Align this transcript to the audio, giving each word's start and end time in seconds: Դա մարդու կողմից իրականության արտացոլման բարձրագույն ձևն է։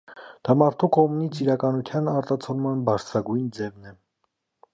Դա 0.47 0.53
մարդու 0.61 0.87
կողմից 0.95 1.41
իրականության 1.45 2.09
արտացոլման 2.15 2.83
բարձրագույն 2.89 3.45
ձևն 3.61 3.91
է։ 3.93 3.95